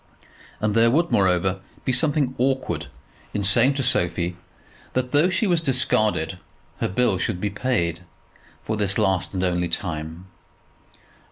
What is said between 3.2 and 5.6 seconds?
in saying to Sophie that, though she